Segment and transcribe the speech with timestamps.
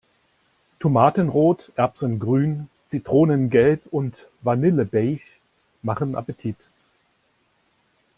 [0.79, 5.39] Tomatenrot, erbsengrün, zitronengelb und vanillebeige
[5.83, 6.55] machen Appetit.